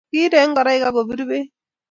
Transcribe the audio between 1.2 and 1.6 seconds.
beek